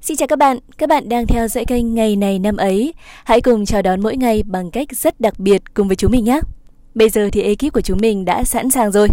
Xin 0.00 0.16
chào 0.16 0.28
các 0.28 0.38
bạn, 0.38 0.58
các 0.78 0.88
bạn 0.88 1.08
đang 1.08 1.26
theo 1.26 1.48
dõi 1.48 1.64
kênh 1.64 1.94
Ngày 1.94 2.16
này 2.16 2.38
năm 2.38 2.56
ấy. 2.56 2.94
Hãy 3.24 3.40
cùng 3.40 3.66
chào 3.66 3.82
đón 3.82 4.02
mỗi 4.02 4.16
ngày 4.16 4.42
bằng 4.42 4.70
cách 4.70 4.88
rất 4.92 5.20
đặc 5.20 5.38
biệt 5.38 5.62
cùng 5.74 5.86
với 5.86 5.96
chúng 5.96 6.12
mình 6.12 6.24
nhé. 6.24 6.40
Bây 6.94 7.08
giờ 7.08 7.28
thì 7.32 7.42
ekip 7.42 7.72
của 7.72 7.80
chúng 7.80 7.98
mình 8.00 8.24
đã 8.24 8.44
sẵn 8.44 8.70
sàng 8.70 8.92
rồi. 8.92 9.08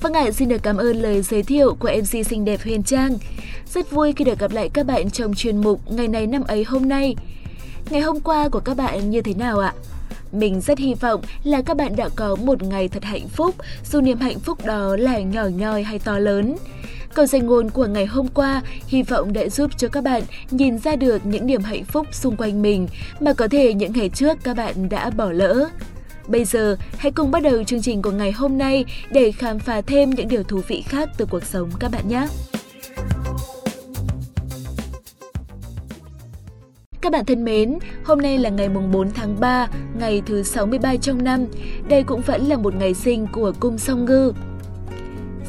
Vâng 0.00 0.12
ạ, 0.12 0.30
xin 0.32 0.48
được 0.48 0.62
cảm 0.62 0.76
ơn 0.76 0.96
lời 0.96 1.22
giới 1.22 1.42
thiệu 1.42 1.74
của 1.74 1.90
MC 1.98 2.26
xinh 2.26 2.44
đẹp 2.44 2.60
Huyền 2.64 2.82
Trang. 2.82 3.18
Rất 3.74 3.90
vui 3.90 4.12
khi 4.12 4.24
được 4.24 4.38
gặp 4.38 4.52
lại 4.52 4.68
các 4.68 4.86
bạn 4.86 5.10
trong 5.10 5.34
chuyên 5.34 5.56
mục 5.56 5.92
Ngày 5.92 6.08
này 6.08 6.26
năm 6.26 6.42
ấy 6.42 6.64
hôm 6.64 6.88
nay. 6.88 7.16
Ngày 7.90 8.00
hôm 8.00 8.20
qua 8.20 8.48
của 8.48 8.60
các 8.60 8.76
bạn 8.76 9.10
như 9.10 9.22
thế 9.22 9.34
nào 9.34 9.58
ạ? 9.58 9.74
Mình 10.32 10.60
rất 10.60 10.78
hy 10.78 10.94
vọng 10.94 11.20
là 11.44 11.62
các 11.62 11.76
bạn 11.76 11.96
đã 11.96 12.08
có 12.16 12.36
một 12.36 12.62
ngày 12.62 12.88
thật 12.88 13.04
hạnh 13.04 13.28
phúc, 13.28 13.54
dù 13.92 14.00
niềm 14.00 14.18
hạnh 14.18 14.38
phúc 14.38 14.66
đó 14.66 14.96
là 14.96 15.18
nhỏ 15.18 15.44
nhoi 15.44 15.82
hay 15.82 15.98
to 15.98 16.18
lớn. 16.18 16.56
Câu 17.14 17.26
danh 17.26 17.46
ngôn 17.46 17.70
của 17.70 17.86
ngày 17.86 18.06
hôm 18.06 18.28
qua 18.28 18.62
hy 18.86 19.02
vọng 19.02 19.32
đã 19.32 19.48
giúp 19.48 19.70
cho 19.76 19.88
các 19.88 20.04
bạn 20.04 20.22
nhìn 20.50 20.78
ra 20.78 20.96
được 20.96 21.26
những 21.26 21.46
điểm 21.46 21.62
hạnh 21.62 21.84
phúc 21.84 22.06
xung 22.12 22.36
quanh 22.36 22.62
mình 22.62 22.88
mà 23.20 23.32
có 23.32 23.48
thể 23.48 23.74
những 23.74 23.92
ngày 23.92 24.08
trước 24.08 24.38
các 24.44 24.56
bạn 24.56 24.88
đã 24.88 25.10
bỏ 25.10 25.30
lỡ. 25.30 25.68
Bây 26.28 26.44
giờ, 26.44 26.76
hãy 26.98 27.12
cùng 27.12 27.30
bắt 27.30 27.42
đầu 27.42 27.64
chương 27.64 27.82
trình 27.82 28.02
của 28.02 28.10
ngày 28.10 28.32
hôm 28.32 28.58
nay 28.58 28.84
để 29.10 29.32
khám 29.32 29.58
phá 29.58 29.80
thêm 29.80 30.10
những 30.10 30.28
điều 30.28 30.42
thú 30.42 30.60
vị 30.68 30.82
khác 30.86 31.08
từ 31.16 31.26
cuộc 31.30 31.44
sống 31.44 31.70
các 31.80 31.90
bạn 31.90 32.08
nhé. 32.08 32.26
Các 37.06 37.12
bạn 37.12 37.24
thân 37.24 37.44
mến, 37.44 37.78
hôm 38.04 38.18
nay 38.18 38.38
là 38.38 38.50
ngày 38.50 38.68
mùng 38.68 38.92
4 38.92 39.10
tháng 39.10 39.40
3, 39.40 39.68
ngày 39.98 40.22
thứ 40.26 40.42
63 40.42 40.96
trong 40.96 41.24
năm. 41.24 41.46
Đây 41.88 42.02
cũng 42.02 42.20
vẫn 42.20 42.42
là 42.42 42.56
một 42.56 42.74
ngày 42.74 42.94
sinh 42.94 43.26
của 43.32 43.52
cung 43.60 43.78
song 43.78 44.04
ngư. 44.04 44.32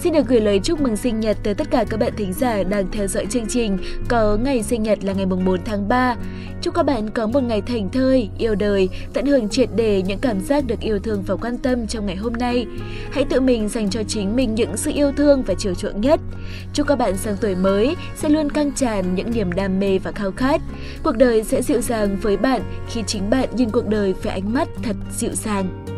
Xin 0.01 0.13
được 0.13 0.27
gửi 0.27 0.41
lời 0.41 0.59
chúc 0.63 0.81
mừng 0.81 0.97
sinh 0.97 1.19
nhật 1.19 1.37
tới 1.43 1.53
tất 1.53 1.67
cả 1.71 1.85
các 1.89 1.99
bạn 1.99 2.13
thính 2.17 2.33
giả 2.33 2.63
đang 2.63 2.91
theo 2.91 3.07
dõi 3.07 3.25
chương 3.25 3.47
trình 3.47 3.77
có 4.07 4.37
ngày 4.43 4.63
sinh 4.63 4.83
nhật 4.83 5.03
là 5.03 5.13
ngày 5.13 5.25
mùng 5.25 5.45
4 5.45 5.59
tháng 5.65 5.87
3. 5.87 6.15
Chúc 6.61 6.73
các 6.73 6.83
bạn 6.83 7.09
có 7.09 7.27
một 7.27 7.43
ngày 7.43 7.61
thành 7.61 7.89
thơi, 7.89 8.29
yêu 8.37 8.55
đời, 8.55 8.89
tận 9.13 9.25
hưởng 9.25 9.49
triệt 9.49 9.69
đề 9.75 10.01
những 10.01 10.19
cảm 10.19 10.41
giác 10.41 10.63
được 10.67 10.79
yêu 10.79 10.99
thương 10.99 11.23
và 11.27 11.35
quan 11.35 11.57
tâm 11.57 11.87
trong 11.87 12.05
ngày 12.05 12.15
hôm 12.15 12.33
nay. 12.33 12.65
Hãy 13.11 13.25
tự 13.25 13.41
mình 13.41 13.69
dành 13.69 13.89
cho 13.89 14.03
chính 14.03 14.35
mình 14.35 14.55
những 14.55 14.77
sự 14.77 14.91
yêu 14.95 15.11
thương 15.17 15.43
và 15.43 15.53
chiều 15.57 15.73
chuộng 15.73 16.01
nhất. 16.01 16.19
Chúc 16.73 16.87
các 16.87 16.95
bạn 16.95 17.17
sang 17.17 17.35
tuổi 17.41 17.55
mới 17.55 17.95
sẽ 18.15 18.29
luôn 18.29 18.49
căng 18.49 18.71
tràn 18.71 19.15
những 19.15 19.31
niềm 19.31 19.51
đam 19.51 19.79
mê 19.79 19.99
và 19.99 20.11
khao 20.11 20.31
khát. 20.31 20.61
Cuộc 21.03 21.17
đời 21.17 21.43
sẽ 21.43 21.61
dịu 21.61 21.81
dàng 21.81 22.17
với 22.21 22.37
bạn 22.37 22.61
khi 22.89 23.03
chính 23.07 23.29
bạn 23.29 23.49
nhìn 23.55 23.69
cuộc 23.69 23.87
đời 23.87 24.13
với 24.23 24.33
ánh 24.33 24.53
mắt 24.53 24.67
thật 24.83 24.95
dịu 25.17 25.31
dàng. 25.33 25.96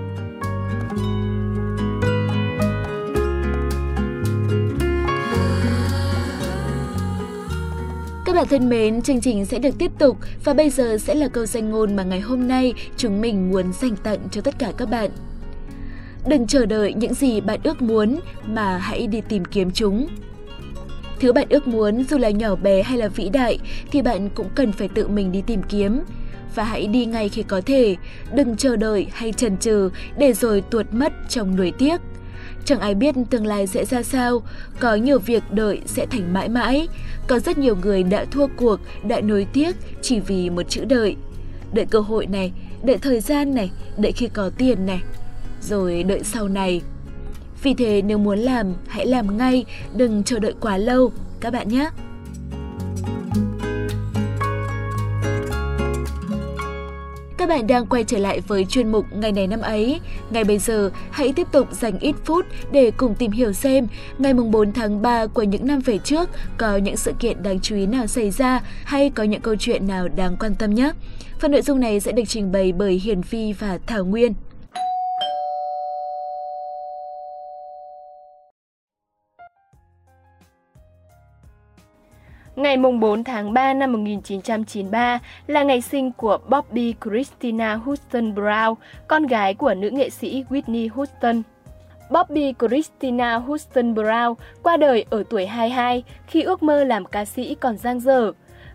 Các 8.29 8.35
bạn 8.35 8.47
thân 8.47 8.69
mến, 8.69 9.01
chương 9.01 9.21
trình 9.21 9.45
sẽ 9.45 9.59
được 9.59 9.77
tiếp 9.77 9.91
tục 9.99 10.17
và 10.43 10.53
bây 10.53 10.69
giờ 10.69 10.97
sẽ 10.97 11.15
là 11.15 11.27
câu 11.27 11.45
danh 11.45 11.69
ngôn 11.69 11.95
mà 11.95 12.03
ngày 12.03 12.19
hôm 12.19 12.47
nay 12.47 12.73
chúng 12.97 13.21
mình 13.21 13.51
muốn 13.51 13.73
dành 13.81 13.95
tặng 13.95 14.19
cho 14.31 14.41
tất 14.41 14.59
cả 14.59 14.71
các 14.77 14.89
bạn. 14.89 15.09
Đừng 16.27 16.47
chờ 16.47 16.65
đợi 16.65 16.93
những 16.93 17.13
gì 17.13 17.41
bạn 17.41 17.59
ước 17.63 17.81
muốn 17.81 18.19
mà 18.45 18.77
hãy 18.77 19.07
đi 19.07 19.21
tìm 19.29 19.45
kiếm 19.45 19.71
chúng. 19.71 20.07
Thứ 21.19 21.33
bạn 21.33 21.47
ước 21.49 21.67
muốn 21.67 22.03
dù 22.03 22.17
là 22.17 22.29
nhỏ 22.29 22.55
bé 22.55 22.83
hay 22.83 22.97
là 22.97 23.07
vĩ 23.07 23.29
đại 23.29 23.59
thì 23.91 24.01
bạn 24.01 24.29
cũng 24.29 24.49
cần 24.55 24.71
phải 24.71 24.87
tự 24.87 25.07
mình 25.07 25.31
đi 25.31 25.43
tìm 25.47 25.61
kiếm. 25.63 26.01
Và 26.55 26.63
hãy 26.63 26.87
đi 26.87 27.05
ngay 27.05 27.29
khi 27.29 27.43
có 27.43 27.61
thể, 27.65 27.95
đừng 28.33 28.57
chờ 28.57 28.75
đợi 28.75 29.07
hay 29.11 29.31
chần 29.31 29.57
chừ 29.57 29.89
để 30.17 30.33
rồi 30.33 30.61
tuột 30.61 30.85
mất 30.91 31.13
trong 31.29 31.55
nuối 31.55 31.73
tiếc. 31.77 32.01
Chẳng 32.65 32.79
ai 32.79 32.95
biết 32.95 33.15
tương 33.29 33.45
lai 33.45 33.67
sẽ 33.67 33.85
ra 33.85 34.03
sao, 34.03 34.41
có 34.79 34.95
nhiều 34.95 35.19
việc 35.19 35.43
đợi 35.51 35.81
sẽ 35.85 36.05
thành 36.05 36.33
mãi 36.33 36.49
mãi. 36.49 36.87
Có 37.27 37.39
rất 37.39 37.57
nhiều 37.57 37.75
người 37.75 38.03
đã 38.03 38.25
thua 38.25 38.47
cuộc, 38.57 38.79
đã 39.07 39.21
nối 39.21 39.47
tiếc 39.53 39.75
chỉ 40.01 40.19
vì 40.19 40.49
một 40.49 40.63
chữ 40.69 40.85
đợi. 40.85 41.15
Đợi 41.73 41.85
cơ 41.85 41.99
hội 41.99 42.25
này, 42.27 42.51
đợi 42.83 42.97
thời 42.97 43.19
gian 43.19 43.55
này, 43.55 43.71
đợi 43.97 44.11
khi 44.11 44.27
có 44.27 44.49
tiền 44.57 44.85
này, 44.85 45.01
rồi 45.61 46.03
đợi 46.03 46.23
sau 46.23 46.47
này. 46.47 46.81
Vì 47.63 47.73
thế 47.73 48.01
nếu 48.01 48.17
muốn 48.17 48.39
làm, 48.39 48.73
hãy 48.87 49.05
làm 49.05 49.37
ngay, 49.37 49.65
đừng 49.95 50.23
chờ 50.23 50.39
đợi 50.39 50.53
quá 50.59 50.77
lâu, 50.77 51.11
các 51.39 51.53
bạn 51.53 51.69
nhé. 51.69 51.89
Các 57.49 57.55
bạn 57.55 57.67
đang 57.67 57.85
quay 57.85 58.03
trở 58.03 58.17
lại 58.17 58.41
với 58.47 58.65
chuyên 58.65 58.91
mục 58.91 59.05
Ngày 59.11 59.31
này 59.31 59.47
năm 59.47 59.61
ấy. 59.61 59.99
Ngay 60.29 60.43
bây 60.43 60.57
giờ, 60.59 60.91
hãy 61.11 61.33
tiếp 61.35 61.47
tục 61.51 61.67
dành 61.71 61.99
ít 61.99 62.15
phút 62.25 62.45
để 62.71 62.91
cùng 62.97 63.15
tìm 63.15 63.31
hiểu 63.31 63.53
xem 63.53 63.87
ngày 64.17 64.33
mùng 64.33 64.51
4 64.51 64.73
tháng 64.73 65.01
3 65.01 65.25
của 65.25 65.43
những 65.43 65.67
năm 65.67 65.79
về 65.79 65.97
trước 65.97 66.29
có 66.57 66.77
những 66.77 66.97
sự 66.97 67.13
kiện 67.19 67.43
đáng 67.43 67.59
chú 67.59 67.75
ý 67.75 67.85
nào 67.85 68.07
xảy 68.07 68.31
ra 68.31 68.61
hay 68.83 69.09
có 69.09 69.23
những 69.23 69.41
câu 69.41 69.55
chuyện 69.59 69.87
nào 69.87 70.07
đáng 70.07 70.37
quan 70.39 70.55
tâm 70.55 70.75
nhé. 70.75 70.91
Phần 71.39 71.51
nội 71.51 71.61
dung 71.61 71.79
này 71.79 71.99
sẽ 71.99 72.11
được 72.11 72.23
trình 72.27 72.51
bày 72.51 72.71
bởi 72.71 72.93
Hiền 73.03 73.21
Phi 73.21 73.53
và 73.53 73.79
Thảo 73.87 74.05
Nguyên. 74.05 74.33
Ngày 82.59 82.77
4 82.77 83.23
tháng 83.23 83.53
3 83.53 83.73
năm 83.73 83.91
1993 83.91 85.19
là 85.47 85.63
ngày 85.63 85.81
sinh 85.81 86.11
của 86.11 86.37
Bobby 86.49 86.93
Christina 87.03 87.75
Houston 87.75 88.33
Brown, 88.33 88.75
con 89.07 89.27
gái 89.27 89.53
của 89.53 89.73
nữ 89.73 89.89
nghệ 89.89 90.09
sĩ 90.09 90.43
Whitney 90.49 90.89
Houston. 90.93 91.41
Bobby 92.09 92.53
Christina 92.59 93.35
Houston 93.35 93.93
Brown 93.93 94.35
qua 94.63 94.77
đời 94.77 95.05
ở 95.09 95.23
tuổi 95.29 95.45
22 95.45 96.03
khi 96.27 96.41
ước 96.41 96.63
mơ 96.63 96.83
làm 96.83 97.05
ca 97.05 97.25
sĩ 97.25 97.55
còn 97.55 97.77
dang 97.77 97.99
dở. 97.99 98.31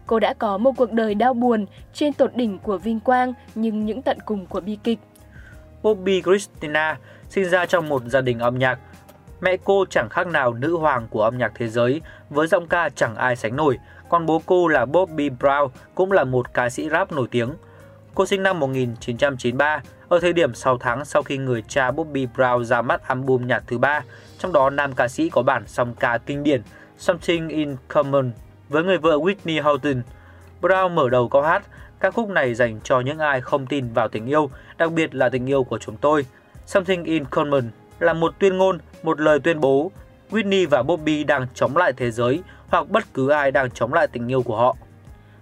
Cô 0.06 0.20
đã 0.20 0.34
có 0.34 0.58
một 0.58 0.72
cuộc 0.76 0.92
đời 0.92 1.14
đau 1.14 1.34
buồn 1.34 1.66
trên 1.94 2.12
tột 2.12 2.36
đỉnh 2.36 2.58
của 2.58 2.78
vinh 2.78 3.00
quang 3.00 3.32
nhưng 3.54 3.86
những 3.86 4.02
tận 4.02 4.18
cùng 4.24 4.46
của 4.46 4.60
bi 4.60 4.78
kịch. 4.84 4.98
Bobby 5.82 6.22
Christina 6.22 6.98
sinh 7.28 7.50
ra 7.50 7.66
trong 7.66 7.88
một 7.88 8.02
gia 8.06 8.20
đình 8.20 8.38
âm 8.38 8.58
nhạc 8.58 8.78
Mẹ 9.44 9.56
cô 9.64 9.84
chẳng 9.90 10.08
khác 10.08 10.26
nào 10.26 10.54
nữ 10.54 10.76
hoàng 10.76 11.06
của 11.10 11.22
âm 11.22 11.38
nhạc 11.38 11.52
thế 11.54 11.68
giới, 11.68 12.00
với 12.30 12.46
giọng 12.46 12.66
ca 12.66 12.88
chẳng 12.88 13.16
ai 13.16 13.36
sánh 13.36 13.56
nổi, 13.56 13.78
còn 14.08 14.26
bố 14.26 14.42
cô 14.46 14.68
là 14.68 14.84
Bobby 14.84 15.30
Brown 15.30 15.68
cũng 15.94 16.12
là 16.12 16.24
một 16.24 16.54
ca 16.54 16.70
sĩ 16.70 16.88
rap 16.90 17.12
nổi 17.12 17.28
tiếng. 17.30 17.50
Cô 18.14 18.26
sinh 18.26 18.42
năm 18.42 18.60
1993, 18.60 19.82
ở 20.08 20.20
thời 20.20 20.32
điểm 20.32 20.54
6 20.54 20.78
tháng 20.78 21.04
sau 21.04 21.22
khi 21.22 21.38
người 21.38 21.62
cha 21.68 21.90
Bobby 21.90 22.26
Brown 22.26 22.64
ra 22.64 22.82
mắt 22.82 23.08
album 23.08 23.46
nhạc 23.46 23.64
thứ 23.66 23.78
ba, 23.78 24.04
trong 24.38 24.52
đó 24.52 24.70
nam 24.70 24.92
ca 24.92 25.08
sĩ 25.08 25.28
có 25.28 25.42
bản 25.42 25.62
song 25.66 25.94
ca 26.00 26.18
kinh 26.18 26.42
điển 26.42 26.62
Something 26.98 27.48
in 27.48 27.76
Common 27.88 28.30
với 28.68 28.84
người 28.84 28.98
vợ 28.98 29.16
Whitney 29.16 29.62
Houston. 29.62 30.02
Brown 30.60 30.94
mở 30.94 31.08
đầu 31.08 31.28
câu 31.28 31.42
hát, 31.42 31.62
ca 32.00 32.10
khúc 32.10 32.28
này 32.28 32.54
dành 32.54 32.80
cho 32.84 33.00
những 33.00 33.18
ai 33.18 33.40
không 33.40 33.66
tin 33.66 33.92
vào 33.92 34.08
tình 34.08 34.26
yêu, 34.26 34.50
đặc 34.78 34.92
biệt 34.92 35.14
là 35.14 35.28
tình 35.28 35.46
yêu 35.46 35.64
của 35.64 35.78
chúng 35.78 35.96
tôi. 35.96 36.26
Something 36.66 37.04
in 37.04 37.24
Common 37.24 37.70
là 37.98 38.12
một 38.12 38.34
tuyên 38.38 38.58
ngôn, 38.58 38.78
một 39.02 39.20
lời 39.20 39.40
tuyên 39.40 39.60
bố 39.60 39.90
Whitney 40.30 40.68
và 40.68 40.82
Bobby 40.82 41.24
đang 41.24 41.46
chống 41.54 41.76
lại 41.76 41.92
thế 41.96 42.10
giới 42.10 42.42
hoặc 42.68 42.90
bất 42.90 43.04
cứ 43.14 43.28
ai 43.28 43.50
đang 43.50 43.70
chống 43.70 43.92
lại 43.92 44.06
tình 44.06 44.28
yêu 44.28 44.42
của 44.42 44.56
họ. 44.56 44.76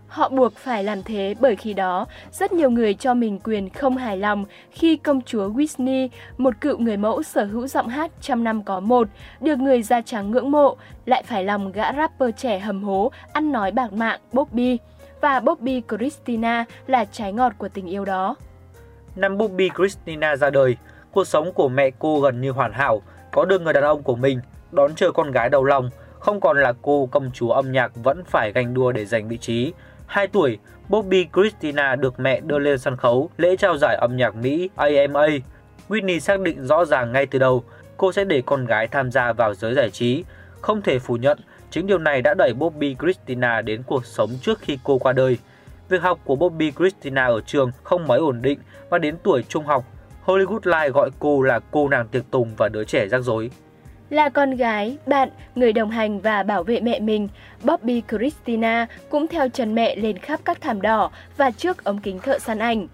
Họ 0.08 0.28
buộc 0.28 0.56
phải 0.56 0.84
làm 0.84 1.02
thế 1.02 1.34
bởi 1.40 1.56
khi 1.56 1.72
đó, 1.72 2.06
rất 2.32 2.52
nhiều 2.52 2.70
người 2.70 2.94
cho 2.94 3.14
mình 3.14 3.38
quyền 3.44 3.70
không 3.70 3.96
hài 3.96 4.16
lòng 4.16 4.44
khi 4.70 4.96
công 4.96 5.22
chúa 5.22 5.48
Whitney, 5.48 6.08
một 6.38 6.54
cựu 6.60 6.78
người 6.78 6.96
mẫu 6.96 7.22
sở 7.22 7.44
hữu 7.44 7.66
giọng 7.66 7.88
hát 7.88 8.10
trăm 8.20 8.44
năm 8.44 8.62
có 8.62 8.80
một, 8.80 9.08
được 9.40 9.58
người 9.58 9.82
da 9.82 10.00
trắng 10.00 10.30
ngưỡng 10.30 10.50
mộ, 10.50 10.76
lại 11.06 11.22
phải 11.22 11.44
lòng 11.44 11.72
gã 11.72 11.92
rapper 11.92 12.30
trẻ 12.36 12.58
hầm 12.58 12.82
hố, 12.82 13.12
ăn 13.32 13.52
nói 13.52 13.70
bạc 13.70 13.92
mạng 13.92 14.20
Bobby. 14.32 14.78
Và 15.20 15.40
Bobby 15.40 15.82
Christina 15.88 16.64
là 16.86 17.04
trái 17.04 17.32
ngọt 17.32 17.52
của 17.58 17.68
tình 17.68 17.86
yêu 17.86 18.04
đó. 18.04 18.36
Năm 19.16 19.38
Bobby 19.38 19.70
Christina 19.76 20.36
ra 20.36 20.50
đời, 20.50 20.76
Cuộc 21.12 21.24
sống 21.24 21.52
của 21.52 21.68
mẹ 21.68 21.90
cô 21.98 22.20
gần 22.20 22.40
như 22.40 22.50
hoàn 22.50 22.72
hảo, 22.72 23.02
có 23.32 23.44
được 23.44 23.62
người 23.62 23.72
đàn 23.72 23.84
ông 23.84 24.02
của 24.02 24.16
mình, 24.16 24.40
đón 24.72 24.94
chờ 24.94 25.12
con 25.12 25.30
gái 25.30 25.50
đầu 25.50 25.64
lòng, 25.64 25.90
không 26.18 26.40
còn 26.40 26.60
là 26.62 26.72
cô 26.82 27.08
công 27.10 27.30
chúa 27.34 27.50
âm 27.50 27.72
nhạc 27.72 27.92
vẫn 27.94 28.24
phải 28.24 28.52
ganh 28.52 28.74
đua 28.74 28.92
để 28.92 29.04
giành 29.04 29.28
vị 29.28 29.38
trí. 29.38 29.72
2 30.06 30.26
tuổi, 30.26 30.58
Bobby 30.88 31.26
Christina 31.34 31.96
được 31.96 32.20
mẹ 32.20 32.40
đưa 32.40 32.58
lên 32.58 32.78
sân 32.78 32.96
khấu 32.96 33.30
lễ 33.36 33.56
trao 33.56 33.76
giải 33.76 33.96
âm 33.96 34.16
nhạc 34.16 34.34
Mỹ 34.34 34.70
AMA. 34.76 35.26
Whitney 35.88 36.18
xác 36.18 36.40
định 36.40 36.66
rõ 36.66 36.84
ràng 36.84 37.12
ngay 37.12 37.26
từ 37.26 37.38
đầu 37.38 37.64
cô 37.96 38.12
sẽ 38.12 38.24
để 38.24 38.42
con 38.46 38.66
gái 38.66 38.88
tham 38.88 39.10
gia 39.10 39.32
vào 39.32 39.54
giới 39.54 39.74
giải 39.74 39.90
trí. 39.90 40.24
Không 40.60 40.82
thể 40.82 40.98
phủ 40.98 41.16
nhận, 41.16 41.38
chính 41.70 41.86
điều 41.86 41.98
này 41.98 42.22
đã 42.22 42.34
đẩy 42.34 42.52
Bobby 42.54 42.96
Christina 43.00 43.60
đến 43.60 43.82
cuộc 43.86 44.06
sống 44.06 44.30
trước 44.42 44.58
khi 44.60 44.78
cô 44.84 44.98
qua 44.98 45.12
đời. 45.12 45.38
Việc 45.88 46.02
học 46.02 46.18
của 46.24 46.36
Bobby 46.36 46.72
Christina 46.78 47.26
ở 47.26 47.40
trường 47.46 47.70
không 47.82 48.06
mấy 48.06 48.18
ổn 48.18 48.42
định 48.42 48.58
và 48.90 48.98
đến 48.98 49.16
tuổi 49.22 49.44
trung 49.48 49.64
học, 49.64 49.84
Hollywood 50.24 50.60
Life 50.60 50.90
gọi 50.90 51.10
cô 51.18 51.42
là 51.42 51.60
cô 51.70 51.88
nàng 51.88 52.08
tiệc 52.08 52.30
tùng 52.30 52.48
và 52.56 52.68
đứa 52.68 52.84
trẻ 52.84 53.08
rắc 53.08 53.22
rối. 53.22 53.50
Là 54.10 54.28
con 54.28 54.56
gái, 54.56 54.96
bạn, 55.06 55.28
người 55.54 55.72
đồng 55.72 55.90
hành 55.90 56.20
và 56.20 56.42
bảo 56.42 56.62
vệ 56.62 56.80
mẹ 56.80 57.00
mình, 57.00 57.28
Bobby 57.62 58.02
Christina 58.08 58.86
cũng 59.10 59.28
theo 59.28 59.48
chân 59.48 59.74
mẹ 59.74 59.96
lên 59.96 60.18
khắp 60.18 60.40
các 60.44 60.60
thảm 60.60 60.82
đỏ 60.82 61.10
và 61.36 61.50
trước 61.50 61.84
ống 61.84 61.98
kính 61.98 62.18
thợ 62.18 62.38
săn 62.38 62.58
ảnh. 62.58 62.86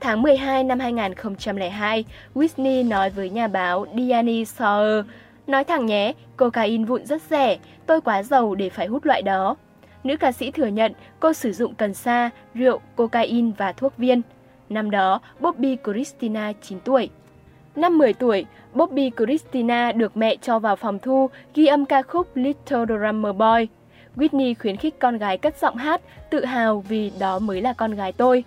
Tháng 0.00 0.22
12 0.22 0.64
năm 0.64 0.80
2002, 0.80 2.04
Whitney 2.34 2.88
nói 2.88 3.10
với 3.10 3.30
nhà 3.30 3.48
báo 3.48 3.86
Diane 3.96 4.32
Sawyer 4.32 5.02
Nói 5.46 5.64
thẳng 5.64 5.86
nhé, 5.86 6.12
cocaine 6.36 6.84
vụn 6.84 7.06
rất 7.06 7.22
rẻ, 7.30 7.58
tôi 7.86 8.00
quá 8.00 8.22
giàu 8.22 8.54
để 8.54 8.70
phải 8.70 8.86
hút 8.86 9.06
loại 9.06 9.22
đó. 9.22 9.56
Nữ 10.04 10.16
ca 10.16 10.32
sĩ 10.32 10.50
thừa 10.50 10.66
nhận 10.66 10.92
cô 11.20 11.32
sử 11.32 11.52
dụng 11.52 11.74
cần 11.74 11.94
sa, 11.94 12.30
rượu, 12.54 12.80
cocaine 12.96 13.50
và 13.58 13.72
thuốc 13.72 13.96
viên. 13.96 14.22
Năm 14.68 14.90
đó, 14.90 15.20
Bobby 15.40 15.76
Christina 15.84 16.52
9 16.62 16.80
tuổi. 16.84 17.10
Năm 17.76 17.98
10 17.98 18.12
tuổi, 18.12 18.46
Bobby 18.74 19.10
Christina 19.16 19.92
được 19.92 20.16
mẹ 20.16 20.36
cho 20.42 20.58
vào 20.58 20.76
phòng 20.76 20.98
thu 20.98 21.30
ghi 21.54 21.66
âm 21.66 21.86
ca 21.86 22.02
khúc 22.02 22.28
Little 22.34 22.84
Drummer 22.86 23.36
Boy. 23.36 23.68
Whitney 24.16 24.54
khuyến 24.60 24.76
khích 24.76 24.98
con 24.98 25.18
gái 25.18 25.38
cất 25.38 25.58
giọng 25.58 25.76
hát, 25.76 26.00
tự 26.30 26.44
hào 26.44 26.80
vì 26.80 27.12
đó 27.18 27.38
mới 27.38 27.60
là 27.60 27.72
con 27.72 27.94
gái 27.94 28.12
tôi. 28.12 28.44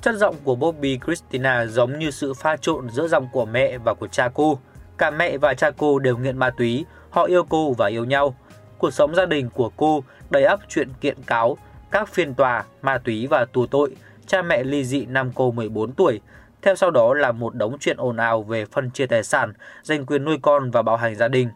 Chất 0.00 0.14
giọng 0.14 0.34
của 0.44 0.54
Bobby 0.54 0.98
Christina 1.04 1.66
giống 1.66 1.98
như 1.98 2.10
sự 2.10 2.34
pha 2.34 2.56
trộn 2.56 2.90
giữa 2.90 3.08
giọng 3.08 3.28
của 3.32 3.44
mẹ 3.46 3.78
và 3.78 3.94
của 3.94 4.06
cha 4.06 4.28
cô. 4.34 4.58
Cả 4.98 5.10
mẹ 5.10 5.38
và 5.38 5.54
cha 5.54 5.70
cô 5.70 5.98
đều 5.98 6.16
nghiện 6.16 6.38
ma 6.38 6.50
túy, 6.50 6.84
họ 7.10 7.24
yêu 7.24 7.44
cô 7.48 7.72
và 7.72 7.86
yêu 7.86 8.04
nhau. 8.04 8.34
Cuộc 8.78 8.90
sống 8.90 9.14
gia 9.14 9.26
đình 9.26 9.50
của 9.54 9.70
cô 9.76 10.02
đầy 10.30 10.44
ắp 10.44 10.60
chuyện 10.68 10.88
kiện 11.00 11.16
cáo, 11.26 11.56
các 11.90 12.08
phiên 12.08 12.34
tòa, 12.34 12.64
ma 12.82 12.98
túy 12.98 13.26
và 13.26 13.44
tù 13.52 13.66
tội. 13.66 13.96
Cha 14.28 14.42
mẹ 14.42 14.64
ly 14.64 14.84
dị 14.84 15.06
năm 15.06 15.30
cô 15.34 15.50
14 15.50 15.92
tuổi. 15.92 16.20
Theo 16.62 16.74
sau 16.74 16.90
đó 16.90 17.14
là 17.14 17.32
một 17.32 17.54
đống 17.54 17.76
chuyện 17.80 17.96
ồn 17.96 18.16
ào 18.16 18.42
về 18.42 18.64
phân 18.64 18.90
chia 18.90 19.06
tài 19.06 19.22
sản, 19.22 19.52
giành 19.82 20.06
quyền 20.06 20.24
nuôi 20.24 20.38
con 20.42 20.70
và 20.70 20.82
bạo 20.82 20.96
hành 20.96 21.14
gia 21.14 21.28
đình. 21.28 21.48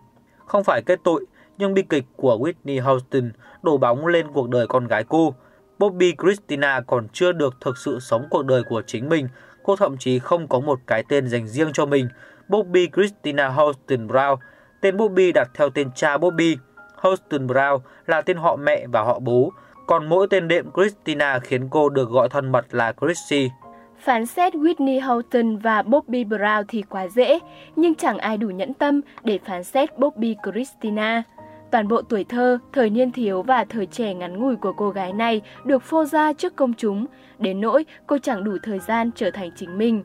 Không 0.47 0.65
phải 0.65 0.83
kết 0.87 1.01
tội, 1.05 1.25
nhưng 1.59 1.75
bi 1.75 1.83
kịch 1.83 2.05
của 2.17 2.39
Whitney 2.39 2.83
Houston 2.83 3.33
đổ 3.63 3.79
bóng 3.79 4.07
lên 4.07 4.27
cuộc 4.33 4.49
đời 4.49 4.67
con 4.67 4.87
gái 4.87 5.05
cô. 5.09 5.35
Bobby 5.79 6.15
Christina 6.23 6.81
còn 6.87 7.09
chưa 7.13 7.33
được 7.33 7.55
thực 7.61 7.79
sự 7.79 8.01
sống 8.01 8.27
cuộc 8.31 8.45
đời 8.47 8.63
của 8.63 8.83
chính 8.87 9.09
mình, 9.09 9.29
cô 9.63 9.77
thậm 9.77 9.97
chí 9.99 10.19
không 10.19 10.49
có 10.49 10.61
một 10.61 10.81
cái 10.87 11.05
tên 11.09 11.29
dành 11.29 11.49
riêng 11.49 11.73
cho 11.73 11.87
mình. 11.87 12.09
Bobby 12.49 12.89
Christina 12.95 13.49
Houston 13.49 14.07
Brown, 14.07 14.37
tên 14.81 14.97
Bobby 14.97 15.33
đặt 15.33 15.51
theo 15.55 15.71
tên 15.71 15.91
cha 15.95 16.19
Bobby. 16.19 16.57
Houston 16.97 17.47
Brown 17.47 17.79
là 18.07 18.23
tên 18.23 18.37
họ 18.37 18.57
mẹ 18.57 18.87
và 18.87 19.03
họ 19.03 19.19
bố, 19.19 19.53
còn 19.87 20.09
mỗi 20.09 20.27
tên 20.31 20.49
đệm 20.49 20.67
Christina 20.75 21.39
khiến 21.39 21.69
cô 21.71 21.89
được 21.89 22.11
gọi 22.11 22.29
thân 22.29 22.53
mật 22.53 22.67
là 22.71 22.93
Chrissy. 23.01 23.51
Phán 23.99 24.27
xét 24.27 24.55
Whitney 24.55 25.07
Houston 25.07 25.57
và 25.57 25.83
Bobby 25.83 26.25
Brown 26.25 26.65
thì 26.69 26.83
quá 26.83 27.09
dễ, 27.09 27.39
nhưng 27.77 27.95
chẳng 27.95 28.19
ai 28.19 28.37
đủ 28.37 28.49
nhẫn 28.49 28.75
tâm 28.75 29.01
để 29.25 29.39
phán 29.45 29.65
xét 29.65 29.99
Bobby 29.99 30.37
Christina. 30.45 31.23
Toàn 31.71 31.89
bộ 31.89 32.03
tuổi 32.03 32.25
thơ, 32.25 32.59
thời 32.73 32.91
niên 32.91 33.13
thiếu 33.13 33.43
và 33.43 33.65
thời 33.65 33.87
trẻ 33.87 34.15
ngắn 34.15 34.41
ngủi 34.41 34.57
của 34.57 34.73
cô 34.73 34.91
gái 34.91 35.13
này 35.13 35.43
được 35.65 35.83
phô 35.83 36.05
ra 36.05 36.33
trước 36.33 36.57
công 36.57 36.75
chúng, 36.75 37.07
đến 37.39 37.61
nỗi 37.61 37.87
cô 38.07 38.19
chẳng 38.19 38.45
đủ 38.45 38.57
thời 38.63 38.79
gian 38.79 39.11
trở 39.15 39.31
thành 39.31 39.51
chính 39.57 39.79
mình. 39.79 40.03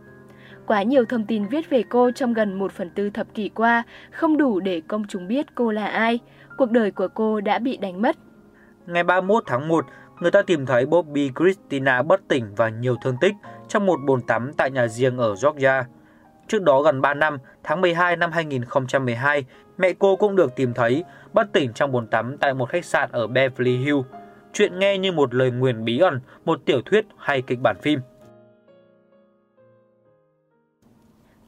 Quá 0.68 0.84
nhiều 0.84 1.06
thông 1.06 1.26
tin 1.26 1.46
viết 1.46 1.70
về 1.70 1.84
cô 1.90 2.12
trong 2.12 2.34
gần 2.34 2.60
một 2.60 2.72
phần 2.72 2.90
tư 2.90 3.10
thập 3.10 3.34
kỷ 3.34 3.50
qua, 3.50 3.84
không 4.12 4.38
đủ 4.38 4.60
để 4.60 4.82
công 4.88 5.06
chúng 5.08 5.28
biết 5.28 5.56
cô 5.56 5.72
là 5.72 5.86
ai. 5.86 6.20
Cuộc 6.58 6.72
đời 6.72 6.92
của 6.92 7.08
cô 7.08 7.42
đã 7.42 7.60
bị 7.60 7.78
đánh 7.78 8.02
mất. 8.02 8.18
Ngày 8.88 9.04
31 9.04 9.44
tháng 9.48 9.68
1, 9.68 9.86
người 10.20 10.32
ta 10.32 10.42
tìm 10.42 10.66
thấy 10.66 10.86
Bobby 10.86 11.32
Christina 11.40 12.02
bất 12.02 12.22
tỉnh 12.28 12.56
và 12.56 12.70
nhiều 12.70 12.96
thương 13.04 13.18
tích 13.22 13.34
trong 13.68 13.86
một 13.86 14.00
bồn 14.06 14.22
tắm 14.22 14.52
tại 14.58 14.72
nhà 14.72 14.88
riêng 14.88 15.18
ở 15.18 15.36
Georgia. 15.44 15.86
Trước 16.48 16.62
đó 16.62 16.82
gần 16.82 17.02
3 17.02 17.14
năm, 17.14 17.38
tháng 17.64 17.82
12 17.82 18.16
năm 18.16 18.32
2012, 18.32 19.46
mẹ 19.78 19.94
cô 20.00 20.16
cũng 20.16 20.36
được 20.36 20.56
tìm 20.56 20.74
thấy 20.74 21.04
bất 21.34 21.54
tỉnh 21.54 21.74
trong 21.74 21.92
bồn 21.92 22.08
tắm 22.08 22.38
tại 22.38 22.54
một 22.54 22.70
khách 22.70 22.86
sạn 22.86 23.10
ở 23.12 23.28
Beverly 23.28 23.78
Hills. 23.78 24.06
Chuyện 24.54 24.80
nghe 24.80 24.98
như 24.98 25.12
một 25.12 25.34
lời 25.34 25.52
nguyền 25.52 25.86
bí 25.86 26.00
ẩn, 26.00 26.20
một 26.46 26.60
tiểu 26.66 26.82
thuyết 26.82 27.06
hay 27.18 27.42
kịch 27.42 27.60
bản 27.60 27.76
phim. 27.82 28.00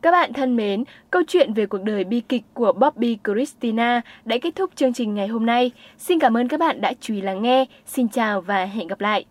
Các 0.02 0.12
bạn 0.12 0.34
thân 0.34 0.56
mến, 0.56 0.84
câu 1.12 1.22
chuyện 1.28 1.54
về 1.54 1.66
cuộc 1.66 1.84
đời 1.84 2.04
bi 2.04 2.22
kịch 2.30 2.44
của 2.54 2.72
Bobby 2.72 3.18
Christina 3.24 4.02
đã 4.26 4.38
kết 4.42 4.56
thúc 4.56 4.72
chương 4.76 4.94
trình 4.94 5.16
ngày 5.16 5.28
hôm 5.28 5.46
nay. 5.46 5.72
Xin 5.98 6.20
cảm 6.20 6.38
ơn 6.38 6.48
các 6.48 6.60
bạn 6.60 6.82
đã 6.82 6.94
chú 7.02 7.14
ý 7.14 7.22
lắng 7.22 7.42
nghe. 7.42 7.66
Xin 7.86 8.08
chào 8.08 8.42
và 8.42 8.66
hẹn 8.66 8.88
gặp 8.88 9.02
lại. 9.02 9.26